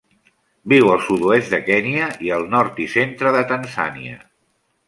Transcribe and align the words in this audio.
Viu 0.71 0.87
al 0.93 1.03
sud-oest 1.07 1.53
de 1.55 1.59
Kenya 1.67 2.09
i 2.29 2.31
el 2.39 2.49
nord 2.57 2.83
i 2.87 2.91
centre 2.97 3.35
de 3.37 3.47
Tanzània. 3.55 4.19